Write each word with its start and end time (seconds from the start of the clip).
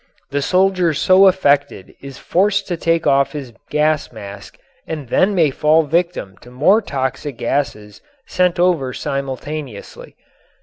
The 0.31 0.41
soldier 0.41 0.95
so 0.95 1.27
affected 1.27 1.93
is 2.01 2.17
forced 2.17 2.67
to 2.69 2.75
take 2.75 3.05
off 3.05 3.33
his 3.33 3.53
gas 3.69 4.11
mask 4.11 4.57
and 4.87 5.09
then 5.09 5.35
may 5.35 5.51
fall 5.51 5.83
victim 5.83 6.37
to 6.41 6.49
more 6.49 6.81
toxic 6.81 7.37
gases 7.37 8.01
sent 8.25 8.57
over 8.59 8.93
simultaneously. 8.93 10.15